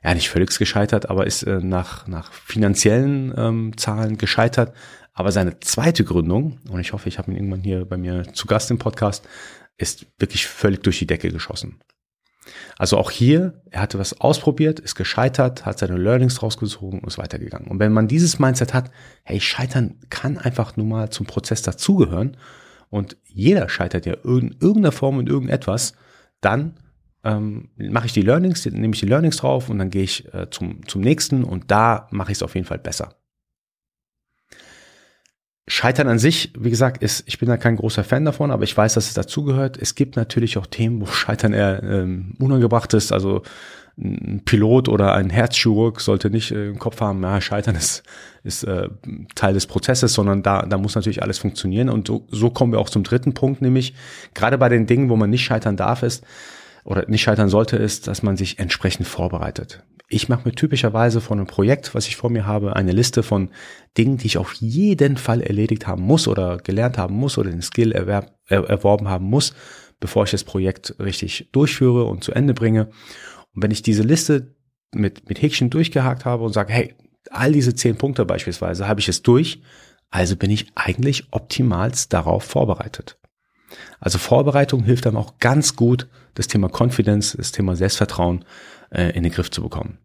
ja 0.03 0.13
nicht 0.13 0.29
völlig 0.29 0.57
gescheitert, 0.57 1.09
aber 1.09 1.27
ist 1.27 1.43
äh, 1.43 1.59
nach, 1.61 2.07
nach 2.07 2.31
finanziellen 2.31 3.33
ähm, 3.37 3.77
Zahlen 3.77 4.17
gescheitert, 4.17 4.73
aber 5.13 5.31
seine 5.31 5.59
zweite 5.59 6.05
Gründung, 6.05 6.59
und 6.69 6.79
ich 6.79 6.93
hoffe, 6.93 7.09
ich 7.09 7.17
habe 7.17 7.31
ihn 7.31 7.37
irgendwann 7.37 7.61
hier 7.61 7.85
bei 7.85 7.97
mir 7.97 8.23
zu 8.33 8.47
Gast 8.47 8.71
im 8.71 8.77
Podcast, 8.77 9.27
ist 9.77 10.05
wirklich 10.17 10.47
völlig 10.47 10.81
durch 10.83 10.99
die 10.99 11.07
Decke 11.07 11.29
geschossen. 11.29 11.79
Also 12.77 12.97
auch 12.97 13.11
hier, 13.11 13.61
er 13.69 13.81
hatte 13.81 13.99
was 13.99 14.21
ausprobiert, 14.21 14.79
ist 14.79 14.95
gescheitert, 14.95 15.65
hat 15.65 15.79
seine 15.79 15.97
Learnings 15.97 16.41
rausgezogen 16.41 16.99
und 16.99 17.07
ist 17.07 17.17
weitergegangen. 17.17 17.67
Und 17.67 17.79
wenn 17.79 17.91
man 17.91 18.07
dieses 18.07 18.39
Mindset 18.39 18.73
hat, 18.73 18.91
hey, 19.23 19.39
scheitern 19.39 19.99
kann 20.09 20.37
einfach 20.37 20.77
nur 20.77 20.85
mal 20.85 21.09
zum 21.09 21.25
Prozess 21.25 21.61
dazugehören 21.61 22.37
und 22.89 23.17
jeder 23.25 23.69
scheitert 23.69 24.05
ja 24.05 24.13
in 24.23 24.55
irgendeiner 24.59 24.91
Form 24.91 25.19
in 25.19 25.27
irgendetwas, 25.27 25.93
dann 26.41 26.79
ähm, 27.23 27.69
mache 27.77 28.05
ich 28.05 28.13
die 28.13 28.21
Learnings, 28.21 28.65
nehme 28.65 28.93
ich 28.93 28.99
die 28.99 29.05
Learnings 29.05 29.37
drauf 29.37 29.69
und 29.69 29.79
dann 29.79 29.89
gehe 29.89 30.03
ich 30.03 30.33
äh, 30.33 30.49
zum, 30.49 30.87
zum 30.87 31.01
nächsten 31.01 31.43
und 31.43 31.69
da 31.71 32.07
mache 32.11 32.31
ich 32.31 32.37
es 32.37 32.43
auf 32.43 32.55
jeden 32.55 32.67
Fall 32.67 32.79
besser. 32.79 33.15
Scheitern 35.67 36.07
an 36.07 36.17
sich, 36.17 36.51
wie 36.57 36.71
gesagt, 36.71 37.03
ist, 37.03 37.23
ich 37.27 37.37
bin 37.37 37.47
da 37.47 37.55
kein 37.57 37.75
großer 37.75 38.03
Fan 38.03 38.25
davon, 38.25 38.49
aber 38.49 38.63
ich 38.63 38.75
weiß, 38.75 38.95
dass 38.95 39.07
es 39.07 39.13
dazugehört. 39.13 39.77
Es 39.77 39.93
gibt 39.93 40.15
natürlich 40.15 40.57
auch 40.57 40.65
Themen, 40.65 40.99
wo 40.99 41.05
Scheitern 41.11 41.53
eher 41.53 41.83
ähm, 41.83 42.33
unangebracht 42.39 42.93
ist. 42.95 43.11
Also 43.11 43.43
ein 43.95 44.41
Pilot 44.45 44.87
oder 44.87 45.13
ein 45.13 45.29
Herzchirurg 45.29 45.99
sollte 45.99 46.29
nicht 46.29 46.51
äh, 46.51 46.69
im 46.69 46.79
Kopf 46.79 47.01
haben, 47.01 47.21
ja, 47.21 47.39
Scheitern 47.41 47.75
ist, 47.75 48.01
ist 48.43 48.63
äh, 48.63 48.89
Teil 49.35 49.53
des 49.53 49.67
Prozesses, 49.67 50.13
sondern 50.13 50.41
da, 50.41 50.63
da 50.63 50.77
muss 50.77 50.95
natürlich 50.95 51.21
alles 51.21 51.37
funktionieren. 51.37 51.89
Und 51.89 52.07
so, 52.07 52.25
so 52.29 52.49
kommen 52.49 52.71
wir 52.71 52.79
auch 52.79 52.89
zum 52.89 53.03
dritten 53.03 53.33
Punkt, 53.33 53.61
nämlich 53.61 53.93
gerade 54.33 54.57
bei 54.57 54.69
den 54.69 54.87
Dingen, 54.87 55.09
wo 55.09 55.17
man 55.17 55.29
nicht 55.29 55.43
scheitern 55.43 55.75
darf, 55.75 56.01
ist, 56.01 56.23
oder 56.89 57.05
nicht 57.07 57.21
scheitern 57.21 57.49
sollte, 57.49 57.77
ist, 57.77 58.07
dass 58.07 58.23
man 58.23 58.35
sich 58.35 58.57
entsprechend 58.57 59.07
vorbereitet. 59.07 59.83
Ich 60.09 60.27
mache 60.27 60.49
mir 60.49 60.55
typischerweise 60.55 61.21
von 61.21 61.37
einem 61.37 61.45
Projekt, 61.45 61.93
was 61.93 62.07
ich 62.07 62.15
vor 62.15 62.31
mir 62.31 62.47
habe, 62.47 62.75
eine 62.75 62.91
Liste 62.91 63.21
von 63.21 63.51
Dingen, 63.95 64.17
die 64.17 64.25
ich 64.25 64.39
auf 64.39 64.53
jeden 64.53 65.15
Fall 65.17 65.41
erledigt 65.41 65.85
haben 65.85 66.01
muss 66.01 66.27
oder 66.27 66.57
gelernt 66.57 66.97
haben 66.97 67.13
muss 67.13 67.37
oder 67.37 67.51
den 67.51 67.61
Skill 67.61 67.91
erwerb, 67.91 68.35
er, 68.47 68.67
erworben 68.67 69.07
haben 69.07 69.25
muss, 69.25 69.53
bevor 69.99 70.23
ich 70.23 70.31
das 70.31 70.43
Projekt 70.43 70.95
richtig 70.99 71.49
durchführe 71.51 72.05
und 72.05 72.23
zu 72.23 72.31
Ende 72.31 72.55
bringe. 72.55 72.87
Und 73.53 73.61
wenn 73.61 73.71
ich 73.71 73.83
diese 73.83 74.01
Liste 74.01 74.55
mit, 74.91 75.29
mit 75.29 75.43
Häkchen 75.43 75.69
durchgehakt 75.69 76.25
habe 76.25 76.43
und 76.43 76.53
sage, 76.53 76.73
hey, 76.73 76.95
all 77.29 77.51
diese 77.51 77.75
zehn 77.75 77.97
Punkte 77.97 78.25
beispielsweise, 78.25 78.87
habe 78.87 78.99
ich 78.99 79.09
es 79.09 79.21
durch, 79.21 79.61
also 80.09 80.35
bin 80.35 80.49
ich 80.49 80.71
eigentlich 80.73 81.27
optimalst 81.29 82.11
darauf 82.11 82.43
vorbereitet. 82.43 83.19
Also 83.99 84.17
Vorbereitung 84.17 84.83
hilft 84.83 85.07
einem 85.07 85.17
auch 85.17 85.39
ganz 85.39 85.75
gut, 85.75 86.07
das 86.35 86.47
Thema 86.47 86.69
Confidence, 86.69 87.35
das 87.37 87.51
Thema 87.51 87.75
Selbstvertrauen 87.75 88.45
äh, 88.91 89.11
in 89.15 89.23
den 89.23 89.31
Griff 89.31 89.51
zu 89.51 89.61
bekommen. 89.61 89.97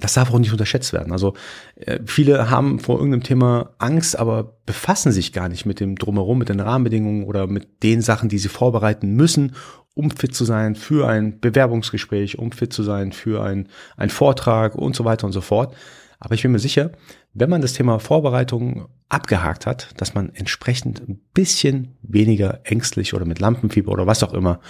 Das 0.00 0.14
darf 0.14 0.32
auch 0.32 0.38
nicht 0.38 0.52
unterschätzt 0.52 0.92
werden. 0.92 1.12
Also 1.12 1.34
äh, 1.76 2.00
viele 2.06 2.50
haben 2.50 2.78
vor 2.78 2.96
irgendeinem 2.96 3.22
Thema 3.22 3.70
Angst, 3.78 4.18
aber 4.18 4.56
befassen 4.64 5.12
sich 5.12 5.32
gar 5.32 5.48
nicht 5.48 5.66
mit 5.66 5.80
dem 5.80 5.96
drumherum, 5.96 6.38
mit 6.38 6.48
den 6.48 6.60
Rahmenbedingungen 6.60 7.24
oder 7.24 7.46
mit 7.46 7.82
den 7.82 8.00
Sachen, 8.00 8.28
die 8.28 8.38
sie 8.38 8.48
vorbereiten 8.48 9.14
müssen, 9.14 9.54
um 9.94 10.10
fit 10.10 10.34
zu 10.34 10.44
sein 10.44 10.74
für 10.74 11.08
ein 11.08 11.40
Bewerbungsgespräch, 11.40 12.38
um 12.38 12.52
fit 12.52 12.72
zu 12.72 12.82
sein 12.82 13.12
für 13.12 13.44
ein, 13.44 13.68
ein 13.96 14.08
Vortrag 14.08 14.74
und 14.74 14.96
so 14.96 15.04
weiter 15.04 15.26
und 15.26 15.32
so 15.32 15.42
fort. 15.42 15.74
Aber 16.24 16.36
ich 16.36 16.42
bin 16.42 16.52
mir 16.52 16.60
sicher, 16.60 16.92
wenn 17.34 17.50
man 17.50 17.62
das 17.62 17.72
Thema 17.72 17.98
Vorbereitung 17.98 18.88
abgehakt 19.08 19.66
hat, 19.66 19.88
dass 19.96 20.14
man 20.14 20.32
entsprechend 20.32 21.00
ein 21.00 21.20
bisschen 21.34 21.96
weniger 22.00 22.60
ängstlich 22.62 23.12
oder 23.12 23.24
mit 23.24 23.40
Lampenfieber 23.40 23.90
oder 23.90 24.06
was 24.06 24.22
auch 24.22 24.32
immer 24.32 24.60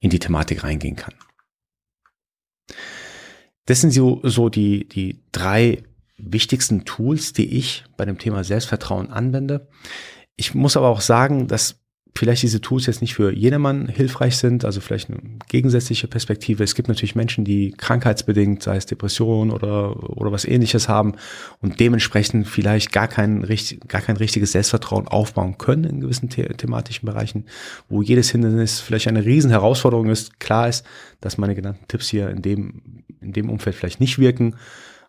in 0.00 0.08
die 0.08 0.18
Thematik 0.18 0.64
reingehen 0.64 0.96
kann. 0.96 1.12
Das 3.66 3.82
sind 3.82 3.90
so, 3.90 4.20
so 4.22 4.48
die, 4.48 4.88
die 4.88 5.22
drei 5.32 5.82
wichtigsten 6.16 6.86
Tools, 6.86 7.34
die 7.34 7.58
ich 7.58 7.84
bei 7.98 8.06
dem 8.06 8.16
Thema 8.18 8.42
Selbstvertrauen 8.42 9.10
anwende. 9.10 9.68
Ich 10.36 10.54
muss 10.54 10.78
aber 10.78 10.88
auch 10.88 11.02
sagen, 11.02 11.46
dass 11.46 11.81
vielleicht 12.14 12.42
diese 12.42 12.60
Tools 12.60 12.86
jetzt 12.86 13.00
nicht 13.00 13.14
für 13.14 13.32
jedermann 13.32 13.88
hilfreich 13.88 14.36
sind, 14.36 14.64
also 14.64 14.80
vielleicht 14.80 15.08
eine 15.08 15.18
gegensätzliche 15.48 16.08
Perspektive. 16.08 16.62
Es 16.62 16.74
gibt 16.74 16.88
natürlich 16.88 17.14
Menschen, 17.14 17.44
die 17.44 17.72
krankheitsbedingt, 17.72 18.62
sei 18.62 18.76
es 18.76 18.86
Depression 18.86 19.50
oder, 19.50 20.10
oder 20.18 20.30
was 20.30 20.44
ähnliches 20.44 20.88
haben 20.88 21.14
und 21.60 21.80
dementsprechend 21.80 22.46
vielleicht 22.46 22.92
gar 22.92 23.08
kein, 23.08 23.46
gar 23.88 24.02
kein 24.02 24.16
richtiges 24.16 24.52
Selbstvertrauen 24.52 25.08
aufbauen 25.08 25.56
können 25.56 25.84
in 25.84 26.00
gewissen 26.00 26.28
the 26.30 26.42
thematischen 26.42 27.06
Bereichen, 27.06 27.46
wo 27.88 28.02
jedes 28.02 28.30
Hindernis 28.30 28.80
vielleicht 28.80 29.08
eine 29.08 29.24
riesen 29.24 29.50
Herausforderung 29.50 30.10
ist. 30.10 30.38
Klar 30.38 30.68
ist, 30.68 30.84
dass 31.20 31.38
meine 31.38 31.54
genannten 31.54 31.88
Tipps 31.88 32.08
hier 32.08 32.28
in 32.28 32.42
dem, 32.42 33.04
in 33.20 33.32
dem 33.32 33.48
Umfeld 33.48 33.74
vielleicht 33.74 34.00
nicht 34.00 34.18
wirken. 34.18 34.54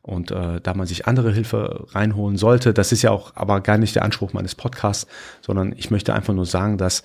Und 0.04 0.32
äh, 0.32 0.60
da 0.62 0.74
man 0.74 0.86
sich 0.86 1.08
andere 1.08 1.32
Hilfe 1.32 1.88
reinholen 1.92 2.38
sollte, 2.38 2.74
das 2.74 2.92
ist 2.92 3.02
ja 3.04 3.12
auch 3.12 3.36
aber 3.36 3.62
gar 3.62 3.78
nicht 3.78 3.96
der 3.96 4.04
Anspruch 4.04 4.34
meines 4.34 4.54
Podcasts, 4.54 5.08
sondern 5.42 5.74
ich 5.78 5.92
möchte 5.92 6.14
einfach 6.14 6.34
nur 6.34 6.46
sagen, 6.46 6.78
dass 6.78 7.04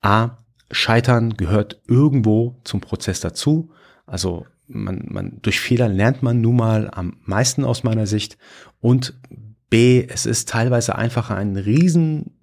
A, 0.00 0.38
Scheitern 0.70 1.36
gehört 1.36 1.82
irgendwo 1.88 2.60
zum 2.62 2.80
Prozess 2.80 3.18
dazu. 3.18 3.70
Also 4.06 4.46
man, 4.68 5.06
man, 5.08 5.38
durch 5.42 5.58
Fehler 5.58 5.88
lernt 5.88 6.22
man 6.22 6.40
nun 6.40 6.54
mal 6.54 6.88
am 6.92 7.16
meisten 7.24 7.64
aus 7.64 7.82
meiner 7.82 8.06
Sicht. 8.06 8.38
Und 8.80 9.14
B, 9.68 10.06
es 10.08 10.24
ist 10.24 10.48
teilweise 10.48 10.94
einfacher, 10.94 11.36
ein 11.36 11.56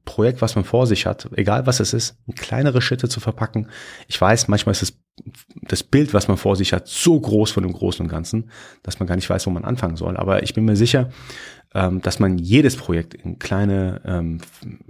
Riesenprojekt, 0.07 0.41
was 0.41 0.55
man 0.55 0.65
vor 0.65 0.87
sich 0.87 1.05
hat, 1.05 1.29
egal 1.35 1.67
was 1.67 1.79
es 1.79 1.93
ist, 1.93 2.17
in 2.27 2.35
kleinere 2.35 2.81
Schritte 2.81 3.09
zu 3.09 3.19
verpacken. 3.19 3.67
Ich 4.07 4.19
weiß, 4.19 4.47
manchmal 4.47 4.71
ist 4.71 4.83
es 4.83 4.99
das 5.63 5.83
Bild, 5.83 6.13
was 6.13 6.27
man 6.27 6.37
vor 6.37 6.55
sich 6.55 6.73
hat, 6.73 6.87
so 6.87 7.19
groß 7.19 7.51
von 7.51 7.63
dem 7.63 7.73
Großen 7.73 8.05
und 8.05 8.09
Ganzen, 8.09 8.51
dass 8.83 8.99
man 8.99 9.07
gar 9.07 9.15
nicht 9.15 9.29
weiß, 9.29 9.45
wo 9.47 9.51
man 9.51 9.65
anfangen 9.65 9.95
soll. 9.95 10.15
Aber 10.15 10.43
ich 10.43 10.53
bin 10.53 10.65
mir 10.65 10.75
sicher, 10.75 11.09
ähm, 11.73 12.01
dass 12.01 12.19
man 12.19 12.37
jedes 12.37 12.77
Projekt 12.77 13.13
in 13.15 13.39
kleine 13.39 14.01
ähm, 14.05 14.39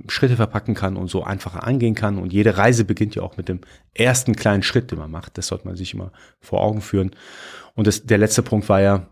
Schritte 0.08 0.36
verpacken 0.36 0.76
kann 0.76 0.98
und 0.98 1.10
so 1.10 1.24
einfacher 1.24 1.66
angehen 1.66 1.96
kann. 1.96 2.18
Und 2.18 2.34
jede 2.34 2.58
Reise 2.58 2.84
beginnt 2.84 3.16
ja 3.16 3.24
auch 3.24 3.38
mit 3.38 3.48
dem 3.48 3.62
ersten 3.94 4.36
kleinen 4.36 4.64
Schritt, 4.64 4.92
den 4.92 5.00
man 5.00 5.12
macht. 5.12 5.38
Das 5.38 5.48
sollte 5.48 5.66
man 5.66 5.76
sich 5.76 5.94
immer 5.94 6.12
vor 6.40 6.62
Augen 6.62 6.82
führen. 6.82 7.12
Und 7.74 7.88
das, 7.88 8.06
der 8.06 8.18
letzte 8.18 8.44
Punkt 8.44 8.68
war 8.70 8.82
ja, 8.82 9.08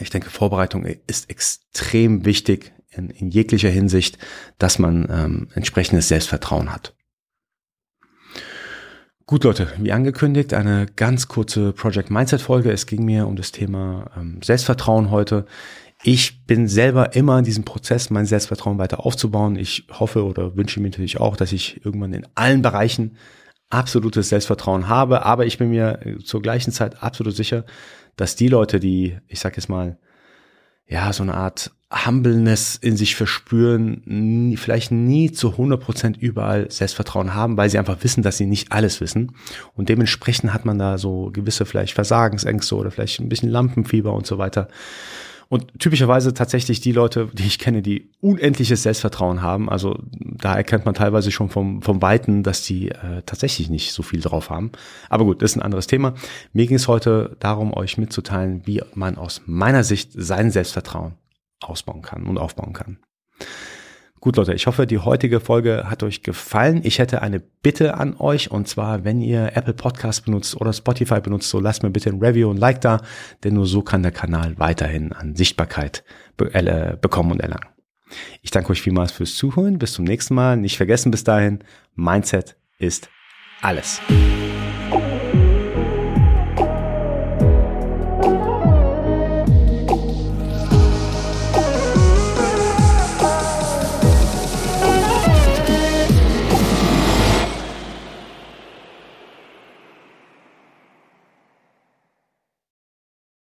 ich 0.00 0.10
denke, 0.10 0.30
Vorbereitung 0.30 0.84
ist 0.84 1.30
extrem 1.30 2.24
wichtig 2.24 2.72
in, 2.92 3.10
in 3.10 3.30
jeglicher 3.30 3.70
Hinsicht, 3.70 4.18
dass 4.58 4.78
man 4.78 5.08
ähm, 5.10 5.48
entsprechendes 5.54 6.08
Selbstvertrauen 6.08 6.72
hat. 6.72 6.94
Gut, 9.26 9.44
Leute, 9.44 9.68
wie 9.78 9.92
angekündigt, 9.92 10.52
eine 10.52 10.86
ganz 10.96 11.28
kurze 11.28 11.72
Project 11.72 12.10
Mindset 12.10 12.42
Folge. 12.42 12.70
Es 12.70 12.86
ging 12.86 13.04
mir 13.04 13.26
um 13.26 13.36
das 13.36 13.52
Thema 13.52 14.10
ähm, 14.16 14.40
Selbstvertrauen 14.42 15.10
heute. 15.10 15.46
Ich 16.02 16.44
bin 16.44 16.66
selber 16.66 17.14
immer 17.14 17.38
in 17.38 17.44
diesem 17.44 17.64
Prozess, 17.64 18.10
mein 18.10 18.26
Selbstvertrauen 18.26 18.78
weiter 18.78 19.06
aufzubauen. 19.06 19.56
Ich 19.56 19.86
hoffe 19.90 20.24
oder 20.24 20.56
wünsche 20.56 20.80
mir 20.80 20.88
natürlich 20.88 21.20
auch, 21.20 21.36
dass 21.36 21.52
ich 21.52 21.84
irgendwann 21.84 22.12
in 22.12 22.26
allen 22.34 22.60
Bereichen 22.60 23.16
absolutes 23.70 24.28
Selbstvertrauen 24.28 24.88
habe. 24.88 25.24
Aber 25.24 25.46
ich 25.46 25.58
bin 25.58 25.70
mir 25.70 26.00
zur 26.24 26.42
gleichen 26.42 26.72
Zeit 26.72 27.02
absolut 27.02 27.36
sicher, 27.36 27.64
dass 28.16 28.36
die 28.36 28.48
Leute, 28.48 28.80
die, 28.80 29.16
ich 29.28 29.40
sag 29.40 29.56
jetzt 29.56 29.68
mal, 29.68 29.98
ja, 30.86 31.12
so 31.12 31.22
eine 31.22 31.34
Art 31.34 31.70
Humbleness 32.06 32.76
in 32.76 32.96
sich 32.96 33.16
verspüren, 33.16 34.02
nie, 34.06 34.56
vielleicht 34.56 34.90
nie 34.92 35.30
zu 35.30 35.50
100% 35.50 36.18
überall 36.18 36.70
Selbstvertrauen 36.70 37.34
haben, 37.34 37.56
weil 37.56 37.68
sie 37.68 37.78
einfach 37.78 38.02
wissen, 38.02 38.22
dass 38.22 38.38
sie 38.38 38.46
nicht 38.46 38.72
alles 38.72 39.00
wissen. 39.00 39.32
Und 39.74 39.88
dementsprechend 39.88 40.54
hat 40.54 40.64
man 40.64 40.78
da 40.78 40.96
so 40.96 41.30
gewisse 41.32 41.66
vielleicht 41.66 41.94
Versagensängste 41.94 42.76
oder 42.76 42.90
vielleicht 42.90 43.20
ein 43.20 43.28
bisschen 43.28 43.50
Lampenfieber 43.50 44.12
und 44.12 44.26
so 44.26 44.38
weiter. 44.38 44.68
Und 45.52 45.78
typischerweise 45.78 46.32
tatsächlich 46.32 46.80
die 46.80 46.92
Leute, 46.92 47.28
die 47.30 47.42
ich 47.42 47.58
kenne, 47.58 47.82
die 47.82 48.10
unendliches 48.22 48.84
Selbstvertrauen 48.84 49.42
haben, 49.42 49.68
also 49.68 49.98
da 50.10 50.54
erkennt 50.54 50.86
man 50.86 50.94
teilweise 50.94 51.30
schon 51.30 51.50
vom, 51.50 51.82
vom 51.82 52.00
Weiten, 52.00 52.42
dass 52.42 52.62
die 52.62 52.88
äh, 52.88 53.20
tatsächlich 53.26 53.68
nicht 53.68 53.92
so 53.92 54.02
viel 54.02 54.22
drauf 54.22 54.48
haben. 54.48 54.72
Aber 55.10 55.26
gut, 55.26 55.42
das 55.42 55.50
ist 55.50 55.56
ein 55.58 55.62
anderes 55.62 55.86
Thema. 55.86 56.14
Mir 56.54 56.66
ging 56.66 56.76
es 56.76 56.88
heute 56.88 57.36
darum, 57.38 57.74
euch 57.74 57.98
mitzuteilen, 57.98 58.66
wie 58.66 58.80
man 58.94 59.18
aus 59.18 59.42
meiner 59.44 59.84
Sicht 59.84 60.12
sein 60.14 60.50
Selbstvertrauen 60.50 61.16
ausbauen 61.60 62.00
kann 62.00 62.24
und 62.24 62.38
aufbauen 62.38 62.72
kann. 62.72 62.96
Gut, 64.22 64.36
Leute, 64.36 64.54
ich 64.54 64.68
hoffe, 64.68 64.86
die 64.86 65.00
heutige 65.00 65.40
Folge 65.40 65.90
hat 65.90 66.04
euch 66.04 66.22
gefallen. 66.22 66.82
Ich 66.84 67.00
hätte 67.00 67.22
eine 67.22 67.40
Bitte 67.40 67.94
an 67.94 68.14
euch 68.16 68.52
und 68.52 68.68
zwar, 68.68 69.02
wenn 69.02 69.20
ihr 69.20 69.56
Apple 69.56 69.74
Podcast 69.74 70.24
benutzt 70.24 70.60
oder 70.60 70.72
Spotify 70.72 71.20
benutzt, 71.20 71.50
so 71.50 71.58
lasst 71.58 71.82
mir 71.82 71.90
bitte 71.90 72.10
ein 72.10 72.20
Review 72.20 72.48
und 72.48 72.56
Like 72.56 72.80
da, 72.80 73.00
denn 73.42 73.54
nur 73.54 73.66
so 73.66 73.82
kann 73.82 74.04
der 74.04 74.12
Kanal 74.12 74.60
weiterhin 74.60 75.12
an 75.12 75.34
Sichtbarkeit 75.34 76.04
be 76.36 76.54
äh, 76.54 76.96
bekommen 77.00 77.32
und 77.32 77.40
erlangen. 77.40 77.66
Ich 78.42 78.52
danke 78.52 78.70
euch 78.70 78.80
vielmals 78.80 79.10
fürs 79.10 79.34
Zuhören. 79.34 79.80
Bis 79.80 79.92
zum 79.94 80.04
nächsten 80.04 80.36
Mal. 80.36 80.56
Nicht 80.56 80.76
vergessen 80.76 81.10
bis 81.10 81.24
dahin, 81.24 81.64
Mindset 81.96 82.54
ist 82.78 83.10
alles. 83.60 84.00